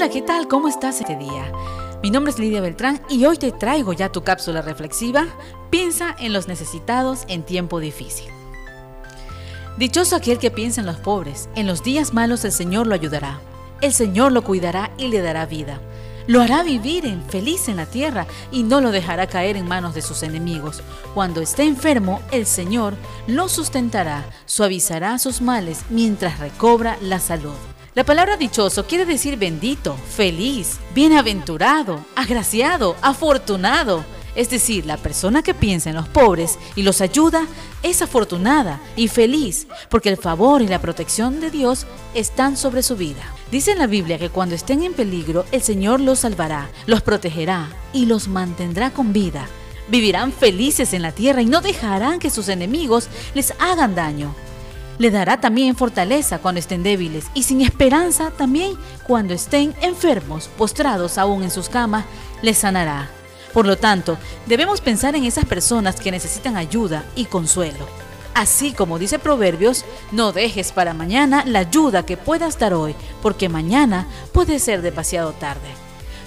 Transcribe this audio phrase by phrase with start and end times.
[0.00, 0.48] Hola, ¿qué tal?
[0.48, 1.52] ¿Cómo estás este día?
[2.02, 5.26] Mi nombre es Lidia Beltrán y hoy te traigo ya tu cápsula reflexiva.
[5.68, 8.30] Piensa en los necesitados en tiempo difícil.
[9.76, 11.50] Dichoso aquel que piensa en los pobres.
[11.54, 13.40] En los días malos el Señor lo ayudará.
[13.82, 15.82] El Señor lo cuidará y le dará vida.
[16.26, 19.94] Lo hará vivir en feliz en la tierra y no lo dejará caer en manos
[19.94, 20.82] de sus enemigos.
[21.12, 22.94] Cuando esté enfermo, el Señor
[23.26, 27.52] lo sustentará, suavizará sus males mientras recobra la salud.
[28.00, 34.06] La palabra dichoso quiere decir bendito, feliz, bienaventurado, agraciado, afortunado.
[34.34, 37.46] Es decir, la persona que piensa en los pobres y los ayuda
[37.82, 42.96] es afortunada y feliz porque el favor y la protección de Dios están sobre su
[42.96, 43.34] vida.
[43.52, 47.68] Dice en la Biblia que cuando estén en peligro, el Señor los salvará, los protegerá
[47.92, 49.46] y los mantendrá con vida.
[49.88, 54.34] Vivirán felices en la tierra y no dejarán que sus enemigos les hagan daño.
[55.00, 61.16] Le dará también fortaleza cuando estén débiles y sin esperanza también cuando estén enfermos, postrados
[61.16, 62.04] aún en sus camas,
[62.42, 63.08] les sanará.
[63.54, 67.88] Por lo tanto, debemos pensar en esas personas que necesitan ayuda y consuelo.
[68.34, 73.48] Así como dice Proverbios, no dejes para mañana la ayuda que puedas dar hoy, porque
[73.48, 75.70] mañana puede ser demasiado tarde.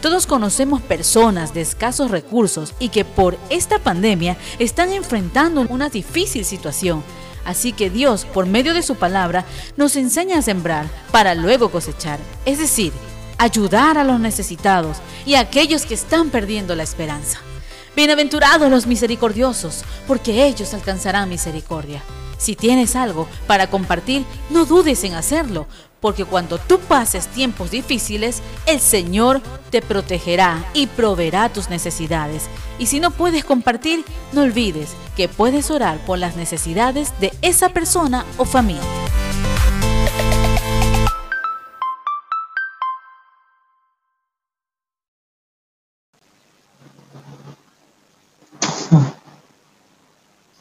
[0.00, 6.44] Todos conocemos personas de escasos recursos y que por esta pandemia están enfrentando una difícil
[6.44, 7.02] situación
[7.44, 9.44] Así que Dios, por medio de su palabra,
[9.76, 12.92] nos enseña a sembrar para luego cosechar, es decir,
[13.38, 17.40] ayudar a los necesitados y a aquellos que están perdiendo la esperanza.
[17.96, 22.02] Bienaventurados los misericordiosos, porque ellos alcanzarán misericordia.
[22.38, 25.66] Si tienes algo para compartir, no dudes en hacerlo,
[26.00, 32.48] porque cuando tú pases tiempos difíciles, el Señor te protegerá y proveerá tus necesidades.
[32.78, 37.68] Y si no puedes compartir, no olvides que puedes orar por las necesidades de esa
[37.68, 38.99] persona o familia.